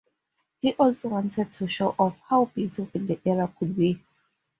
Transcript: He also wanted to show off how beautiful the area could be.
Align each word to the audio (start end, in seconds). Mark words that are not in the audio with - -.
He 0.63 0.73
also 0.73 1.09
wanted 1.09 1.51
to 1.51 1.67
show 1.67 1.89
off 1.99 2.19
how 2.27 2.45
beautiful 2.45 3.01
the 3.01 3.19
area 3.23 3.47
could 3.59 3.75
be. 3.75 4.01